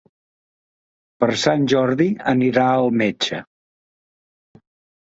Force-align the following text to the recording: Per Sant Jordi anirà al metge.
Per 1.25 1.29
Sant 1.43 1.67
Jordi 1.75 2.09
anirà 2.35 2.67
al 2.81 2.91
metge. 3.05 3.45